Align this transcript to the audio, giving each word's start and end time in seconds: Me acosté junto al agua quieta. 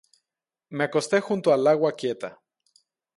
Me 0.77 0.83
acosté 0.85 1.21
junto 1.21 1.53
al 1.53 1.67
agua 1.73 1.91
quieta. 1.91 2.31